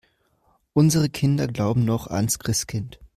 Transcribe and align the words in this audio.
Unsere 0.73 1.09
Kinder 1.09 1.45
glauben 1.45 1.85
noch 1.85 2.07
ans 2.07 2.39
Christkind. 2.39 2.99